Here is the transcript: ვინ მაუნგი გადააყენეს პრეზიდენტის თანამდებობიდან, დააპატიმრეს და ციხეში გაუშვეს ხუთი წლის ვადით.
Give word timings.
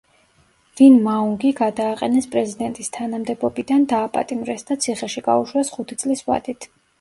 ვინ 0.79 0.95
მაუნგი 1.07 1.51
გადააყენეს 1.59 2.27
პრეზიდენტის 2.35 2.89
თანამდებობიდან, 2.95 3.85
დააპატიმრეს 3.93 4.67
და 4.71 4.79
ციხეში 4.87 5.25
გაუშვეს 5.29 5.71
ხუთი 5.77 6.01
წლის 6.05 6.27
ვადით. 6.33 6.69